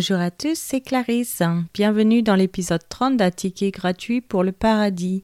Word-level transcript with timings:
Bonjour 0.00 0.20
à 0.20 0.30
tous, 0.30 0.58
c'est 0.58 0.80
Clarisse. 0.80 1.42
Bienvenue 1.74 2.22
dans 2.22 2.34
l'épisode 2.34 2.80
30 2.88 3.18
d'un 3.18 3.30
ticket 3.30 3.70
gratuit 3.70 4.22
pour 4.22 4.42
le 4.42 4.50
paradis. 4.50 5.22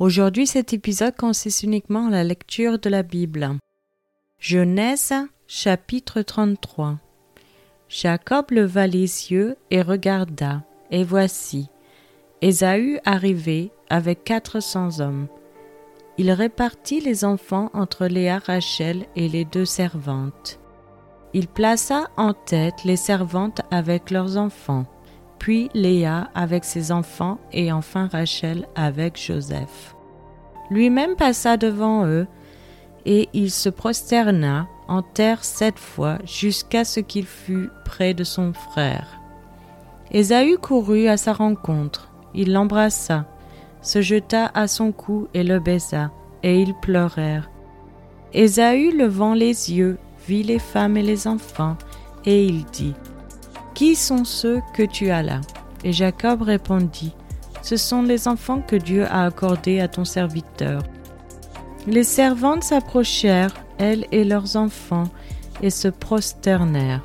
Aujourd'hui, 0.00 0.48
cet 0.48 0.72
épisode 0.72 1.14
consiste 1.14 1.62
uniquement 1.62 2.08
à 2.08 2.10
la 2.10 2.24
lecture 2.24 2.80
de 2.80 2.90
la 2.90 3.04
Bible. 3.04 3.50
Genèse, 4.40 5.14
chapitre 5.46 6.22
33. 6.22 6.98
Jacob 7.88 8.50
leva 8.50 8.88
les 8.88 9.30
yeux 9.30 9.56
et 9.70 9.80
regarda, 9.80 10.64
et 10.90 11.04
voici, 11.04 11.68
Ésaü 12.42 12.98
arrivait 13.04 13.70
avec 13.90 14.24
quatre 14.24 14.58
cents 14.58 14.98
hommes. 14.98 15.28
Il 16.18 16.32
répartit 16.32 16.98
les 16.98 17.24
enfants 17.24 17.70
entre 17.74 18.06
Léa, 18.06 18.40
Rachel 18.40 19.06
et 19.14 19.28
les 19.28 19.44
deux 19.44 19.66
servantes. 19.66 20.58
Il 21.36 21.48
plaça 21.48 22.08
en 22.16 22.32
tête 22.32 22.84
les 22.84 22.96
servantes 22.96 23.60
avec 23.70 24.10
leurs 24.10 24.38
enfants, 24.38 24.86
puis 25.38 25.68
Léa 25.74 26.30
avec 26.34 26.64
ses 26.64 26.92
enfants 26.92 27.36
et 27.52 27.70
enfin 27.72 28.08
Rachel 28.10 28.66
avec 28.74 29.20
Joseph. 29.20 29.94
Lui-même 30.70 31.14
passa 31.14 31.58
devant 31.58 32.06
eux, 32.06 32.26
et 33.04 33.28
il 33.34 33.50
se 33.50 33.68
prosterna 33.68 34.66
en 34.88 35.02
terre 35.02 35.44
sept 35.44 35.78
fois 35.78 36.16
jusqu'à 36.24 36.86
ce 36.86 37.00
qu'il 37.00 37.26
fût 37.26 37.68
près 37.84 38.14
de 38.14 38.24
son 38.24 38.54
frère. 38.54 39.20
Ésaü 40.12 40.56
courut 40.56 41.06
à 41.06 41.18
sa 41.18 41.34
rencontre, 41.34 42.08
il 42.32 42.54
l'embrassa, 42.54 43.26
se 43.82 44.00
jeta 44.00 44.50
à 44.54 44.66
son 44.68 44.90
cou 44.90 45.28
et 45.34 45.44
le 45.44 45.60
baisa, 45.60 46.12
et 46.42 46.62
ils 46.62 46.74
pleurèrent. 46.74 47.50
Ésaü 48.32 48.90
levant 48.90 49.34
les 49.34 49.74
yeux 49.74 49.98
les 50.28 50.58
femmes 50.58 50.96
et 50.96 51.02
les 51.02 51.26
enfants, 51.26 51.76
et 52.24 52.44
il 52.44 52.64
dit, 52.66 52.94
Qui 53.74 53.94
sont 53.94 54.24
ceux 54.24 54.60
que 54.74 54.82
tu 54.82 55.10
as 55.10 55.22
là? 55.22 55.40
Et 55.84 55.92
Jacob 55.92 56.42
répondit, 56.42 57.14
Ce 57.62 57.76
sont 57.76 58.02
les 58.02 58.28
enfants 58.28 58.60
que 58.60 58.76
Dieu 58.76 59.04
a 59.06 59.24
accordés 59.24 59.80
à 59.80 59.88
ton 59.88 60.04
serviteur. 60.04 60.82
Les 61.86 62.04
servantes 62.04 62.64
s'approchèrent, 62.64 63.54
elles 63.78 64.06
et 64.10 64.24
leurs 64.24 64.56
enfants, 64.56 65.08
et 65.62 65.70
se 65.70 65.88
prosternèrent. 65.88 67.02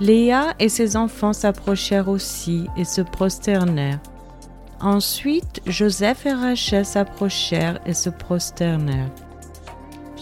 Léa 0.00 0.54
et 0.60 0.68
ses 0.68 0.96
enfants 0.96 1.32
s'approchèrent 1.32 2.08
aussi 2.08 2.66
et 2.76 2.84
se 2.84 3.00
prosternèrent. 3.00 3.98
Ensuite, 4.80 5.60
Joseph 5.66 6.24
et 6.24 6.32
Rachel 6.32 6.84
s'approchèrent 6.84 7.80
et 7.84 7.94
se 7.94 8.10
prosternèrent. 8.10 9.10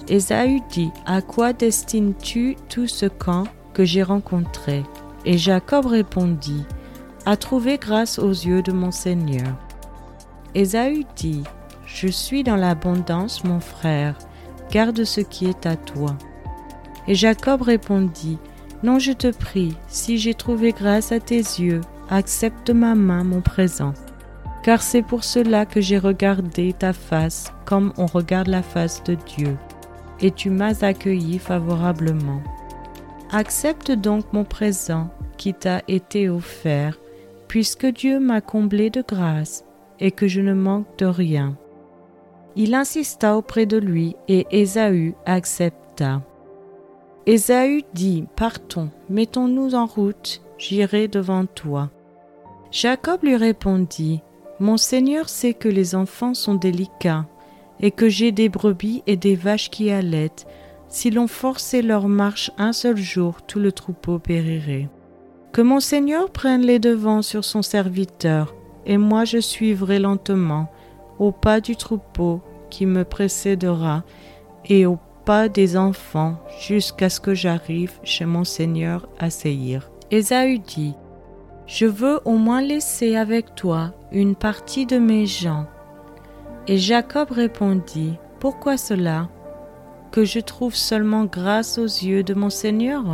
Ésaü 0.09 0.61
dit, 0.71 0.93
À 1.05 1.21
quoi 1.21 1.53
destines-tu 1.53 2.57
tout 2.69 2.87
ce 2.87 3.07
camp 3.07 3.45
que 3.75 3.85
j'ai 3.85 4.05
rencontré? 4.05 4.85
Et 5.25 5.37
Jacob 5.37 5.87
répondit, 5.87 6.65
À 7.25 7.37
trouver 7.37 7.77
grâce 7.77 8.21
aux 8.21 8.31
yeux 8.31 8.63
de 8.63 8.71
mon 8.71 8.93
Seigneur. 8.93 9.57
Ésaü 10.55 11.05
dit, 11.17 11.43
Je 11.85 12.07
suis 12.07 12.45
dans 12.45 12.55
l'abondance, 12.55 13.43
mon 13.43 13.59
frère, 13.59 14.17
garde 14.71 15.03
ce 15.03 15.21
qui 15.21 15.47
est 15.47 15.67
à 15.67 15.75
toi. 15.75 16.17
Et 17.09 17.17
Jacob 17.17 17.63
répondit, 17.63 18.39
Non, 18.85 19.01
je 19.01 19.13
te 19.13 19.33
prie, 19.33 19.77
si 19.89 20.19
j'ai 20.19 20.35
trouvé 20.35 20.71
grâce 20.71 21.11
à 21.11 21.19
tes 21.19 21.39
yeux, 21.39 21.81
accepte 22.11 22.71
ma 22.71 22.95
main 22.95 23.25
mon 23.25 23.41
présent. 23.41 23.93
Car 24.63 24.83
c'est 24.83 25.03
pour 25.03 25.25
cela 25.25 25.67
que 25.67 25.81
j'ai 25.81 25.99
regardé 25.99 26.73
ta 26.73 26.93
face 26.93 27.53
comme 27.65 27.93
on 27.97 28.07
regarde 28.07 28.49
la 28.49 28.63
face 28.63 29.03
de 29.03 29.17
Dieu 29.37 29.57
et 30.21 30.31
tu 30.31 30.51
m'as 30.51 30.85
accueilli 30.85 31.39
favorablement. 31.39 32.43
Accepte 33.31 33.91
donc 33.91 34.33
mon 34.33 34.45
présent 34.45 35.09
qui 35.37 35.53
t'a 35.53 35.83
été 35.89 36.29
offert, 36.29 36.99
puisque 37.49 37.87
Dieu 37.87 38.21
m'a 38.21 38.41
comblé 38.41 38.91
de 38.91 39.05
grâce 39.07 39.65
et 40.01 40.11
que 40.11 40.29
je 40.29 40.41
ne 40.41 40.55
manque 40.55 40.87
de 40.99 41.07
rien. 41.07 41.57
Il 42.55 42.75
insista 42.75 43.37
auprès 43.37 43.67
de 43.67 43.77
lui 43.77 44.17
et 44.29 44.47
Ésaü 44.51 45.15
accepta. 45.27 46.23
Ésaü 47.27 47.83
dit, 47.93 48.25
Partons, 48.37 48.91
mettons-nous 49.11 49.75
en 49.75 49.87
route, 49.87 50.43
j'irai 50.57 51.09
devant 51.09 51.45
toi. 51.45 51.91
Jacob 52.71 53.23
lui 53.23 53.37
répondit, 53.37 54.23
Mon 54.61 54.77
Seigneur 54.77 55.29
sait 55.29 55.55
que 55.55 55.69
les 55.69 55.95
enfants 55.95 56.35
sont 56.35 56.55
délicats 56.55 57.27
et 57.81 57.91
que 57.91 58.09
j'ai 58.09 58.33
des 58.33 58.49
brebis 58.49 59.03
et 59.07 59.17
des 59.17 59.37
vaches 59.37 59.71
qui 59.71 59.91
allaitent. 59.91 60.47
Si 60.89 61.11
l'on 61.11 61.27
forçait 61.27 61.83
leur 61.83 62.09
marche 62.09 62.51
un 62.59 62.73
seul 62.73 62.97
jour, 62.97 63.43
tout 63.43 63.59
le 63.59 63.73
troupeau 63.73 64.19
périrait. 64.19 64.89
Que 65.53 65.63
mon 65.63 65.81
Seigneur 65.81 66.31
prenne 66.31 66.63
les 66.63 66.79
devants 66.79 67.23
sur 67.23 67.45
son 67.45 67.63
serviteur, 67.63 68.55
et 68.85 68.99
moi 68.99 69.25
je 69.25 69.39
suivrai 69.39 69.99
lentement, 69.99 70.71
au 71.19 71.33
pas 71.33 71.61
du 71.61 71.77
troupeau 71.77 72.41
qui 72.71 72.87
me 72.87 73.05
précédera, 73.05 74.05
et 74.67 74.87
au 74.87 74.99
pas 75.25 75.49
des 75.49 75.77
enfants, 75.77 76.37
jusqu'à 76.61 77.11
ce 77.11 77.21
que 77.21 77.35
j'arrive 77.35 77.93
chez 78.05 78.27
mon 78.27 78.45
Seigneur 78.45 79.09
à 79.19 79.29
Séhir. 79.31 79.91
Ésaü 80.11 80.61
dit, 80.61 80.95
Je 81.67 81.87
veux 81.87 82.21
au 82.25 82.37
moins 82.37 82.63
laisser 82.63 83.17
avec 83.17 83.55
toi 83.57 83.93
une 84.13 84.37
partie 84.37 84.87
de 84.87 84.99
mes 84.99 85.27
gens, 85.27 85.67
et 86.69 86.79
Jacob 86.79 87.31
répondit, 87.31 88.19
Pourquoi 88.41 88.77
cela? 88.77 89.29
Que 90.11 90.25
je 90.25 90.41
trouve 90.41 90.75
seulement 90.75 91.25
grâce 91.25 91.79
aux 91.79 91.85
yeux 91.85 92.23
de 92.23 92.35
mon 92.35 92.51
Seigneur? 92.51 93.05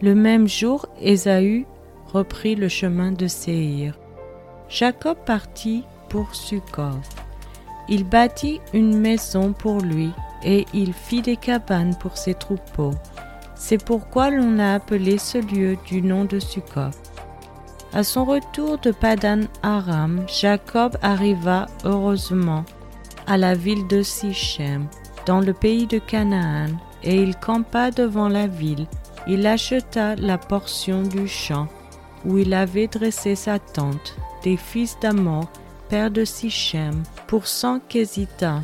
Le 0.00 0.14
même 0.14 0.46
jour, 0.46 0.86
Ésaü 1.00 1.66
reprit 2.12 2.54
le 2.54 2.68
chemin 2.68 3.12
de 3.12 3.26
Séhir. 3.26 3.98
Jacob 4.68 5.16
partit 5.24 5.84
pour 6.08 6.34
Sukkot. 6.34 7.00
Il 7.88 8.04
bâtit 8.04 8.60
une 8.74 8.98
maison 8.98 9.52
pour 9.52 9.80
lui 9.80 10.10
et 10.44 10.66
il 10.74 10.92
fit 10.92 11.22
des 11.22 11.36
cabanes 11.36 11.96
pour 11.96 12.16
ses 12.16 12.34
troupeaux. 12.34 12.94
C'est 13.54 13.82
pourquoi 13.82 14.30
l'on 14.30 14.58
a 14.58 14.74
appelé 14.74 15.18
ce 15.18 15.38
lieu 15.38 15.76
du 15.86 16.02
nom 16.02 16.24
de 16.24 16.38
Sukkot. 16.38 16.90
À 17.94 18.04
son 18.04 18.24
retour 18.24 18.78
de 18.78 18.90
Padan 18.90 19.42
Aram, 19.62 20.24
Jacob 20.28 20.96
arriva 21.00 21.66
heureusement 21.84 22.64
à 23.26 23.38
la 23.38 23.54
ville 23.54 23.86
de 23.88 24.02
Sichem, 24.02 24.86
dans 25.26 25.40
le 25.40 25.54
pays 25.54 25.86
de 25.86 25.98
Canaan, 25.98 26.68
et 27.02 27.22
il 27.22 27.34
campa 27.36 27.90
devant 27.90 28.28
la 28.28 28.46
ville. 28.46 28.86
Il 29.26 29.46
acheta 29.46 30.16
la 30.16 30.38
portion 30.38 31.02
du 31.02 31.26
champ 31.28 31.68
où 32.24 32.38
il 32.38 32.52
avait 32.52 32.88
dressé 32.88 33.34
sa 33.34 33.58
tente 33.58 34.16
des 34.42 34.56
fils 34.56 34.96
d'Amor, 35.00 35.48
père 35.88 36.10
de 36.10 36.24
Sichem, 36.24 37.02
pour 37.26 37.46
cent 37.46 37.80
Kézita. 37.88 38.62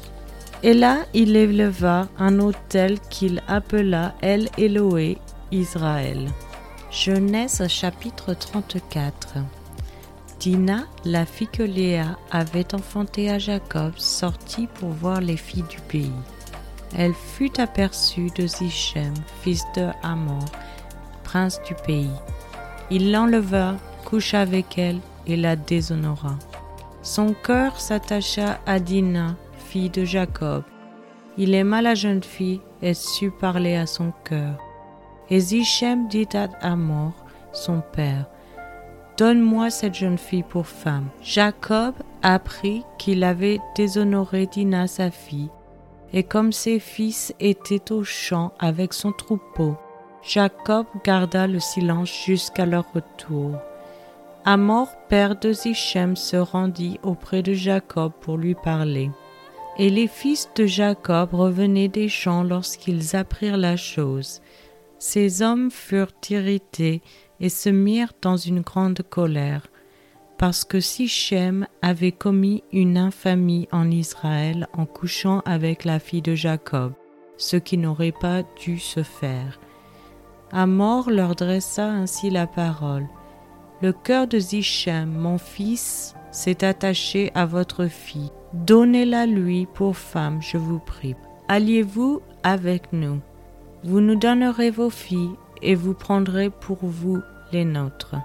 Et 0.62 0.74
là, 0.74 0.98
il 1.14 1.36
éleva 1.36 2.08
un 2.18 2.40
autel 2.40 2.98
qu'il 3.10 3.42
appela 3.48 4.14
El 4.22 4.48
Eloé 4.58 5.18
Israël. 5.50 6.28
Genèse 6.94 7.66
chapitre 7.66 8.34
34 8.34 9.34
Dina, 10.38 10.84
la 11.04 11.26
fille 11.26 11.48
que 11.48 11.64
Léa 11.64 12.16
avait 12.30 12.72
enfantée 12.72 13.28
à 13.30 13.40
Jacob, 13.40 13.94
sortit 13.96 14.68
pour 14.68 14.90
voir 14.90 15.20
les 15.20 15.36
filles 15.36 15.64
du 15.68 15.80
pays. 15.88 16.12
Elle 16.96 17.12
fut 17.12 17.60
aperçue 17.60 18.28
de 18.36 18.46
Zichem, 18.46 19.12
fils 19.42 19.64
de 19.74 19.88
Hamor, 20.04 20.44
prince 21.24 21.60
du 21.66 21.74
pays. 21.84 22.14
Il 22.92 23.10
l'enleva, 23.10 23.74
coucha 24.04 24.42
avec 24.42 24.78
elle 24.78 25.00
et 25.26 25.36
la 25.36 25.56
déshonora. 25.56 26.38
Son 27.02 27.34
cœur 27.34 27.80
s'attacha 27.80 28.60
à 28.66 28.78
Dina, 28.78 29.34
fille 29.58 29.90
de 29.90 30.04
Jacob. 30.04 30.62
Il 31.38 31.54
aima 31.54 31.82
la 31.82 31.96
jeune 31.96 32.22
fille 32.22 32.60
et 32.82 32.94
sut 32.94 33.32
parler 33.32 33.74
à 33.74 33.86
son 33.86 34.12
cœur. 34.24 34.63
Et 35.30 35.40
Zichem 35.40 36.08
dit 36.08 36.28
à 36.34 36.48
Amor, 36.60 37.12
son 37.52 37.82
père, 37.92 38.26
Donne-moi 39.16 39.70
cette 39.70 39.94
jeune 39.94 40.18
fille 40.18 40.42
pour 40.42 40.66
femme. 40.66 41.08
Jacob 41.22 41.94
apprit 42.22 42.82
qu'il 42.98 43.22
avait 43.22 43.60
déshonoré 43.76 44.46
Dina 44.46 44.88
sa 44.88 45.10
fille, 45.10 45.50
et 46.12 46.24
comme 46.24 46.52
ses 46.52 46.80
fils 46.80 47.32
étaient 47.38 47.92
au 47.92 48.02
champ 48.02 48.52
avec 48.58 48.92
son 48.92 49.12
troupeau, 49.12 49.76
Jacob 50.22 50.86
garda 51.04 51.46
le 51.46 51.60
silence 51.60 52.10
jusqu'à 52.24 52.66
leur 52.66 52.86
retour. 52.92 53.52
Amor, 54.44 54.88
père 55.08 55.36
de 55.36 55.52
Zichem, 55.52 56.16
se 56.16 56.36
rendit 56.36 56.98
auprès 57.02 57.42
de 57.42 57.52
Jacob 57.52 58.12
pour 58.20 58.36
lui 58.36 58.54
parler. 58.54 59.10
Et 59.78 59.90
les 59.90 60.06
fils 60.06 60.50
de 60.56 60.66
Jacob 60.66 61.34
revenaient 61.34 61.88
des 61.88 62.08
champs 62.08 62.42
lorsqu'ils 62.42 63.16
apprirent 63.16 63.56
la 63.56 63.76
chose. 63.76 64.40
Ces 65.06 65.42
hommes 65.42 65.70
furent 65.70 66.14
irrités 66.30 67.02
et 67.38 67.50
se 67.50 67.68
mirent 67.68 68.14
dans 68.22 68.38
une 68.38 68.62
grande 68.62 69.02
colère, 69.02 69.66
parce 70.38 70.64
que 70.64 70.80
Sichem 70.80 71.66
avait 71.82 72.10
commis 72.10 72.64
une 72.72 72.96
infamie 72.96 73.68
en 73.70 73.90
Israël 73.90 74.66
en 74.72 74.86
couchant 74.86 75.42
avec 75.44 75.84
la 75.84 75.98
fille 75.98 76.22
de 76.22 76.34
Jacob, 76.34 76.94
ce 77.36 77.58
qui 77.58 77.76
n'aurait 77.76 78.14
pas 78.18 78.44
dû 78.58 78.78
se 78.78 79.02
faire. 79.02 79.60
Amor 80.52 81.10
leur 81.10 81.34
dressa 81.34 81.86
ainsi 81.86 82.30
la 82.30 82.46
parole. 82.46 83.06
Le 83.82 83.92
cœur 83.92 84.26
de 84.26 84.38
Zichem, 84.38 85.12
mon 85.12 85.36
fils, 85.36 86.14
s'est 86.30 86.64
attaché 86.64 87.30
à 87.34 87.44
votre 87.44 87.88
fille. 87.88 88.30
Donnez-la 88.54 89.26
lui 89.26 89.66
pour 89.66 89.98
femme, 89.98 90.40
je 90.40 90.56
vous 90.56 90.78
prie. 90.78 91.14
Alliez-vous 91.48 92.22
avec 92.42 92.90
nous? 92.94 93.20
Vous 93.84 94.00
nous 94.00 94.16
donnerez 94.16 94.70
vos 94.70 94.88
filles 94.88 95.36
et 95.60 95.74
vous 95.74 95.92
prendrez 95.92 96.48
pour 96.48 96.78
vous 96.80 97.20
les 97.52 97.66
nôtres. 97.66 98.16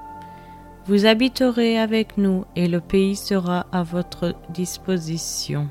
Vous 0.85 1.05
habiterez 1.05 1.77
avec 1.77 2.17
nous 2.17 2.45
et 2.55 2.69
le 2.69 2.79
pays 2.79 3.17
sera 3.17 3.67
à 3.73 3.83
votre 3.83 4.35
disposition. 4.51 5.67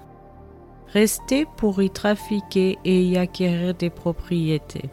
Restez 0.92 1.46
pour 1.56 1.82
y 1.82 1.88
trafiquer 1.88 2.76
et 2.84 3.02
y 3.02 3.16
acquérir 3.16 3.74
des 3.74 3.88
propriétés. 3.88 4.90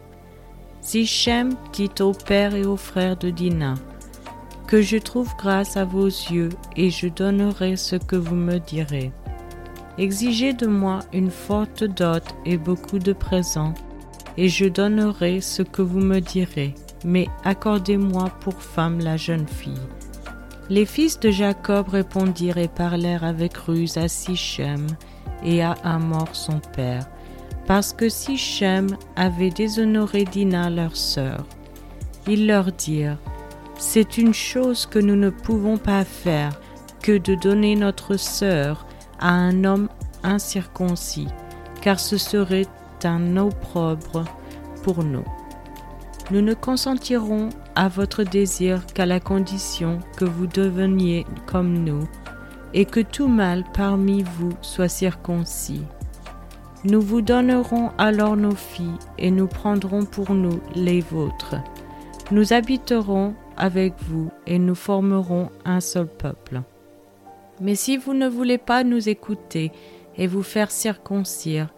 Sichem 0.79 1.55
dit 1.73 1.91
au 1.99 2.13
père 2.13 2.55
et 2.55 2.65
aux 2.65 2.77
frères 2.77 3.17
de 3.17 3.29
Dina 3.29 3.73
que 4.65 4.81
je 4.81 4.97
trouve 4.97 5.31
grâce 5.37 5.77
à 5.77 5.83
vos 5.83 6.07
yeux 6.07 6.49
et 6.75 6.89
je 6.89 7.07
donnerai 7.07 7.75
ce 7.75 7.97
que 7.97 8.15
vous 8.15 8.35
me 8.35 8.59
direz. 8.59 9.11
Exigez 9.97 10.53
de 10.53 10.67
moi 10.67 10.99
une 11.13 11.31
forte 11.31 11.83
dot 11.83 12.23
et 12.45 12.57
beaucoup 12.57 12.99
de 12.99 13.13
présents, 13.13 13.73
et 14.37 14.49
je 14.49 14.65
donnerai 14.65 15.41
ce 15.41 15.61
que 15.61 15.81
vous 15.81 15.99
me 15.99 16.19
direz, 16.19 16.75
mais 17.03 17.27
accordez-moi 17.43 18.29
pour 18.41 18.61
femme 18.61 18.99
la 18.99 19.17
jeune 19.17 19.47
fille. 19.47 19.73
Les 20.69 20.85
fils 20.85 21.19
de 21.19 21.29
Jacob 21.29 21.89
répondirent 21.89 22.57
et 22.57 22.67
parlèrent 22.67 23.23
avec 23.23 23.55
ruse 23.55 23.97
à 23.97 24.07
Sichem 24.07 24.87
et 25.43 25.61
à 25.61 25.73
Amor 25.83 26.29
son 26.33 26.59
père, 26.59 27.07
parce 27.67 27.93
que 27.93 28.09
Sichem 28.09 28.87
avait 29.15 29.51
déshonoré 29.51 30.25
Dina 30.25 30.69
leur 30.69 30.95
sœur. 30.95 31.45
Ils 32.27 32.47
leur 32.47 32.71
dirent 32.71 33.19
C'est 33.77 34.17
une 34.17 34.33
chose 34.33 34.87
que 34.87 34.99
nous 34.99 35.15
ne 35.15 35.29
pouvons 35.29 35.77
pas 35.77 36.03
faire 36.03 36.59
que 37.03 37.17
de 37.17 37.35
donner 37.35 37.75
notre 37.75 38.17
sœur 38.17 38.87
à 39.19 39.29
un 39.29 39.63
homme 39.63 39.89
incirconcis, 40.23 41.27
car 41.81 41.99
ce 41.99 42.17
serait 42.17 42.65
un 43.05 43.37
opprobre 43.37 44.25
pour 44.83 45.03
nous. 45.03 45.25
Nous 46.31 46.41
ne 46.41 46.53
consentirons 46.53 47.49
à 47.75 47.87
votre 47.87 48.23
désir 48.23 48.85
qu'à 48.87 49.05
la 49.05 49.19
condition 49.19 49.99
que 50.17 50.25
vous 50.25 50.47
deveniez 50.47 51.25
comme 51.45 51.83
nous, 51.83 52.07
et 52.73 52.85
que 52.85 52.99
tout 52.99 53.27
mâle 53.27 53.63
parmi 53.73 54.23
vous 54.23 54.51
soit 54.61 54.89
circoncis. 54.89 55.83
Nous 56.83 57.01
vous 57.01 57.21
donnerons 57.21 57.91
alors 57.97 58.35
nos 58.35 58.55
filles, 58.55 58.99
et 59.17 59.31
nous 59.31 59.47
prendrons 59.47 60.05
pour 60.05 60.33
nous 60.33 60.59
les 60.75 61.01
vôtres. 61.01 61.55
Nous 62.31 62.53
habiterons 62.53 63.33
avec 63.55 63.93
vous, 64.07 64.31
et 64.45 64.59
nous 64.59 64.75
formerons 64.75 65.49
un 65.63 65.79
seul 65.79 66.07
peuple. 66.07 66.61
Mais 67.61 67.75
si 67.75 67.97
vous 67.97 68.13
ne 68.13 68.27
voulez 68.27 68.57
pas 68.57 68.83
nous 68.83 69.09
écouter 69.09 69.71
et 70.17 70.27
vous 70.27 70.43
faire 70.43 70.71
circoncire, 70.71 71.69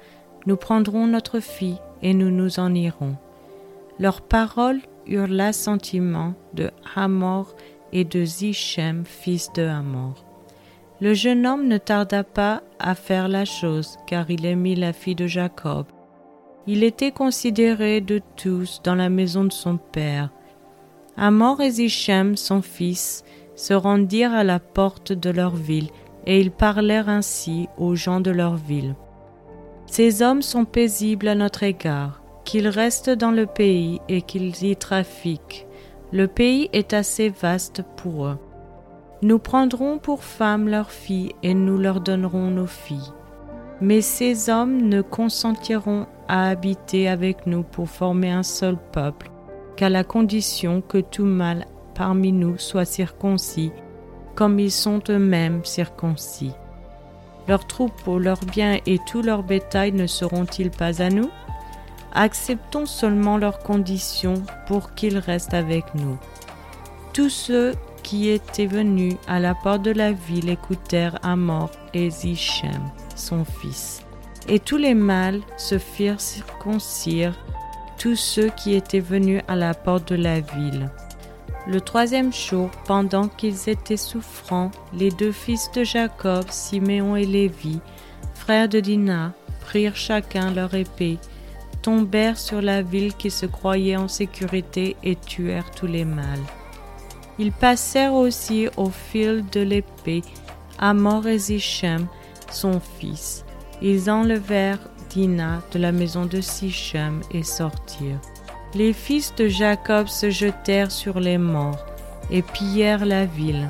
nous 0.46 0.56
prendrons 0.56 1.08
notre 1.08 1.40
fille, 1.40 1.80
et 2.02 2.14
nous 2.14 2.30
nous 2.30 2.60
en 2.60 2.74
irons. 2.74 3.16
Leurs 4.00 4.22
paroles 4.22 4.82
eurent 5.08 5.28
l'assentiment 5.28 6.34
de 6.54 6.70
Hamor 6.96 7.56
et 7.92 8.04
de 8.04 8.24
Zichem, 8.24 9.04
fils 9.06 9.52
de 9.54 9.64
Hamor. 9.64 10.24
Le 11.00 11.14
jeune 11.14 11.46
homme 11.46 11.68
ne 11.68 11.78
tarda 11.78 12.24
pas 12.24 12.62
à 12.80 12.96
faire 12.96 13.28
la 13.28 13.46
chose, 13.46 13.98
car 14.08 14.30
il 14.30 14.46
aimait 14.46 14.76
la 14.76 14.94
fille 14.94 15.16
de 15.16 15.28
Jacob. 15.28 15.86
Il 16.66 16.84
était 16.84 17.12
considéré 17.12 18.02
de 18.02 18.22
tous 18.36 18.82
dans 18.84 18.96
la 18.96 19.10
maison 19.10 19.44
de 19.46 19.54
son 19.54 19.78
père. 19.78 20.30
Hamor 21.16 21.62
et 21.62 21.72
Zichem, 21.72 22.36
son 22.36 22.62
fils, 22.62 23.24
se 23.56 23.74
rendirent 23.74 24.34
à 24.34 24.44
la 24.44 24.60
porte 24.60 25.14
de 25.14 25.30
leur 25.30 25.56
ville, 25.56 25.90
et 26.26 26.40
ils 26.40 26.52
parlèrent 26.52 27.10
ainsi 27.10 27.68
aux 27.78 27.96
gens 27.96 28.20
de 28.20 28.32
leur 28.32 28.56
ville. 28.56 28.96
Ces 29.88 30.22
hommes 30.22 30.42
sont 30.42 30.66
paisibles 30.66 31.28
à 31.28 31.36
notre 31.36 31.64
égard 31.64 32.22
qu'ils 32.44 32.68
restent 32.70 33.10
dans 33.10 33.32
le 33.32 33.46
pays 33.46 34.00
et 34.08 34.22
qu'ils 34.22 34.64
y 34.64 34.76
trafiquent. 34.78 35.68
Le 36.14 36.28
pays 36.28 36.70
est 36.72 36.94
assez 36.94 37.28
vaste 37.28 37.84
pour 37.98 38.28
eux. 38.28 38.38
Nous 39.22 39.40
prendrons 39.40 39.98
pour 39.98 40.24
femmes 40.24 40.70
leurs 40.70 40.92
filles 40.92 41.34
et 41.44 41.54
nous 41.54 41.78
leur 41.78 42.00
donnerons 42.00 42.50
nos 42.50 42.68
filles. 42.68 43.12
Mais 43.82 44.02
ces 44.02 44.50
hommes 44.50 44.82
ne 44.82 45.02
consentiront 45.02 46.06
à 46.28 46.48
habiter 46.48 47.10
avec 47.10 47.48
nous 47.48 47.64
pour 47.64 47.90
former 47.90 48.32
un 48.32 48.44
seul 48.44 48.78
peuple, 48.92 49.30
qu'à 49.76 49.90
la 49.90 50.04
condition 50.04 50.82
que 50.82 51.00
tout 51.00 51.26
mâle 51.26 51.66
parmi 51.96 52.32
nous 52.32 52.58
soit 52.58 52.86
circoncis, 52.86 53.72
comme 54.36 54.60
ils 54.60 54.72
sont 54.72 55.02
eux-mêmes 55.10 55.66
circoncis. 55.66 56.54
Leurs 57.48 57.66
troupeaux, 57.66 58.20
leurs 58.20 58.44
biens 58.44 58.80
et 58.86 59.00
tout 59.00 59.22
leur 59.22 59.44
bétail 59.44 59.92
ne 59.94 60.06
seront-ils 60.08 60.70
pas 60.72 61.02
à 61.02 61.10
nous? 61.10 61.30
Acceptons 62.14 62.86
seulement 62.86 63.38
leurs 63.38 63.60
conditions 63.60 64.44
pour 64.68 64.94
qu'ils 64.96 65.18
restent 65.18 65.54
avec 65.54 65.86
nous. 65.96 66.18
Tous 67.14 67.30
ceux 67.30 67.74
qui 68.04 68.30
étaient 68.30 68.66
venus 68.66 69.16
à 69.28 69.40
la 69.40 69.54
porte 69.56 69.82
de 69.82 69.92
la 69.92 70.12
ville 70.12 70.50
écoutèrent 70.50 71.20
Amor 71.24 71.72
et 71.94 72.10
Zichem, 72.10 72.92
son 73.16 73.44
fils. 73.44 74.02
Et 74.48 74.60
tous 74.60 74.78
les 74.78 74.94
mâles 74.94 75.42
se 75.58 75.78
firent 75.78 76.22
circoncire, 76.22 77.34
tous 77.98 78.16
ceux 78.16 78.50
qui 78.50 78.76
étaient 78.76 79.00
venus 79.00 79.42
à 79.48 79.56
la 79.56 79.74
porte 79.74 80.10
de 80.10 80.16
la 80.16 80.40
ville. 80.40 80.90
Le 81.70 81.82
troisième 81.82 82.32
jour, 82.32 82.70
pendant 82.86 83.28
qu'ils 83.28 83.70
étaient 83.70 83.98
souffrants, 83.98 84.72
les 84.94 85.12
deux 85.12 85.32
fils 85.34 85.70
de 85.74 85.84
Jacob, 85.84 86.46
Siméon 86.50 87.16
et 87.16 87.26
Lévi, 87.26 87.80
frères 88.34 88.70
de 88.70 88.80
Dinah, 88.80 89.34
prirent 89.60 89.98
chacun 89.98 90.52
leur 90.52 90.74
épée 90.74 91.20
tombèrent 91.88 92.38
sur 92.38 92.62
la 92.62 92.82
ville 92.82 93.14
qui 93.14 93.32
se 93.32 93.46
croyait 93.46 93.96
en 93.96 94.10
sécurité 94.10 94.98
et 95.04 95.16
tuèrent 95.16 95.72
tous 95.72 95.88
les 95.88 96.04
mâles. 96.04 96.46
Ils 97.40 97.54
passèrent 97.54 98.14
aussi 98.14 98.68
au 98.76 98.90
fil 98.90 99.46
de 99.54 99.62
l'épée 99.62 100.22
Amor 100.80 101.28
et 101.28 101.40
son 101.40 102.82
fils. 103.00 103.46
Ils 103.82 104.10
enlevèrent 104.10 104.90
Dina 105.10 105.62
de 105.72 105.80
la 105.80 105.94
maison 105.94 106.26
de 106.26 106.42
Sichem 106.42 107.22
et 107.32 107.44
sortirent. 107.44 108.20
Les 108.76 108.94
fils 108.94 109.34
de 109.36 109.48
Jacob 109.48 110.08
se 110.08 110.30
jetèrent 110.30 110.92
sur 110.92 111.20
les 111.20 111.38
morts 111.38 111.86
et 112.30 112.42
pillèrent 112.42 113.06
la 113.06 113.26
ville, 113.26 113.70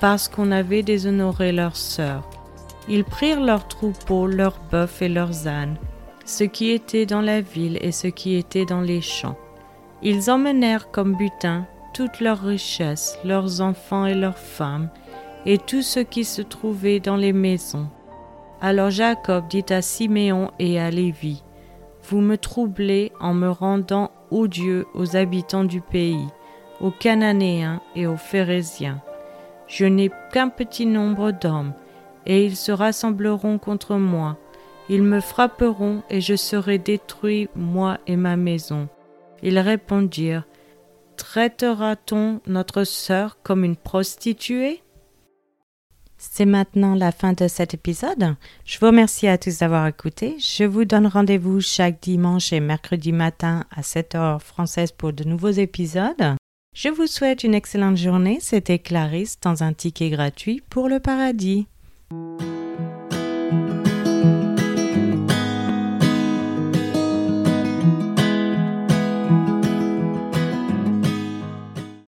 parce 0.00 0.28
qu'on 0.28 0.50
avait 0.50 0.82
déshonoré 0.82 1.52
leur 1.52 1.76
sœur. 1.76 2.28
Ils 2.88 3.04
prirent 3.04 3.40
leurs 3.40 3.68
troupeaux, 3.68 4.26
leurs 4.26 4.60
bœufs 4.70 5.02
et 5.02 5.08
leurs 5.08 5.46
ânes, 5.46 5.76
ce 6.24 6.44
qui 6.44 6.70
était 6.70 7.06
dans 7.06 7.20
la 7.20 7.40
ville 7.40 7.78
et 7.80 7.92
ce 7.92 8.08
qui 8.08 8.34
était 8.34 8.66
dans 8.66 8.80
les 8.80 9.00
champs. 9.00 9.38
Ils 10.02 10.30
emmenèrent 10.30 10.90
comme 10.90 11.16
butin 11.16 11.66
toutes 11.94 12.20
leurs 12.20 12.42
richesses, 12.42 13.18
leurs 13.24 13.60
enfants 13.60 14.06
et 14.06 14.14
leurs 14.14 14.38
femmes, 14.38 14.90
et 15.46 15.58
tout 15.58 15.82
ce 15.82 16.00
qui 16.00 16.24
se 16.24 16.42
trouvait 16.42 17.00
dans 17.00 17.16
les 17.16 17.32
maisons. 17.32 17.88
Alors 18.60 18.90
Jacob 18.90 19.46
dit 19.48 19.64
à 19.70 19.80
Siméon 19.82 20.50
et 20.58 20.80
à 20.80 20.90
Lévi, 20.90 21.42
Vous 22.08 22.20
me 22.20 22.36
troublez 22.36 23.12
en 23.18 23.34
me 23.34 23.48
rendant 23.48 24.12
odieux 24.30 24.86
aux 24.94 25.16
habitants 25.16 25.64
du 25.64 25.80
pays, 25.80 26.26
aux 26.80 26.92
Cananéens 26.92 27.80
et 27.96 28.06
aux 28.06 28.16
Phérésiens. 28.16 29.02
Je 29.66 29.86
n'ai 29.86 30.10
qu'un 30.32 30.48
petit 30.48 30.86
nombre 30.86 31.32
d'hommes, 31.32 31.72
et 32.24 32.44
ils 32.44 32.56
se 32.56 32.70
rassembleront 32.70 33.58
contre 33.58 33.96
moi, 33.96 34.36
ils 34.88 35.02
me 35.02 35.20
frapperont 35.20 36.02
et 36.08 36.20
je 36.20 36.36
serai 36.36 36.78
détruit, 36.78 37.48
moi 37.56 37.98
et 38.06 38.16
ma 38.16 38.36
maison. 38.36 38.88
Ils 39.42 39.58
répondirent, 39.58 40.44
Traitera-t-on 41.16 42.40
notre 42.46 42.84
sœur 42.84 43.38
comme 43.42 43.64
une 43.64 43.76
prostituée? 43.76 44.82
C'est 46.18 46.46
maintenant 46.46 46.94
la 46.94 47.12
fin 47.12 47.32
de 47.34 47.46
cet 47.46 47.74
épisode. 47.74 48.36
Je 48.64 48.78
vous 48.78 48.86
remercie 48.86 49.28
à 49.28 49.38
tous 49.38 49.58
d'avoir 49.58 49.86
écouté. 49.86 50.36
Je 50.38 50.64
vous 50.64 50.84
donne 50.84 51.06
rendez-vous 51.06 51.60
chaque 51.60 52.00
dimanche 52.00 52.52
et 52.52 52.60
mercredi 52.60 53.12
matin 53.12 53.64
à 53.70 53.82
7 53.82 54.14
heures 54.14 54.42
française 54.42 54.92
pour 54.92 55.12
de 55.12 55.24
nouveaux 55.24 55.50
épisodes. 55.50 56.36
Je 56.74 56.88
vous 56.88 57.06
souhaite 57.06 57.44
une 57.44 57.54
excellente 57.54 57.96
journée. 57.96 58.38
C'était 58.40 58.78
Clarisse 58.78 59.38
dans 59.40 59.62
un 59.62 59.72
ticket 59.72 60.10
gratuit 60.10 60.62
pour 60.68 60.88
le 60.88 61.00
paradis. 61.00 61.66